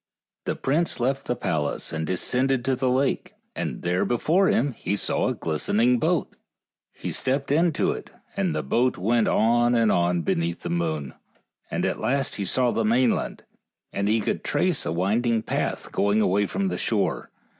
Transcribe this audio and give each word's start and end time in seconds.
The 0.45 0.55
prince 0.55 0.99
left 0.99 1.27
the 1.27 1.35
palace 1.35 1.93
and 1.93 2.07
descended 2.07 2.65
to 2.65 2.75
the 2.75 2.89
lake, 2.89 3.33
and 3.55 3.83
there 3.83 4.03
before 4.03 4.47
him 4.47 4.71
he 4.73 4.95
saw 4.95 5.27
a 5.27 5.35
glistening 5.35 5.99
boat; 5.99 6.35
he 6.91 7.11
stepped 7.11 7.51
into 7.51 7.91
it, 7.91 8.09
and 8.35 8.55
the 8.55 8.63
boat 8.63 8.97
went 8.97 9.27
on 9.27 9.75
and 9.75 9.91
on 9.91 10.23
beneath 10.23 10.61
the 10.61 10.71
moon, 10.71 11.13
and 11.69 11.85
at 11.85 11.99
last 11.99 12.37
he 12.37 12.45
saw 12.45 12.71
the 12.71 12.83
mainland, 12.83 13.43
and 13.93 14.07
he 14.07 14.21
could 14.21 14.43
trace 14.43 14.87
a 14.87 14.91
winding 14.91 15.43
path 15.43 15.85
way 15.85 15.91
going 15.91 16.19
away 16.19 16.47
from 16.47 16.69
the 16.69 16.79
shore. 16.79 17.29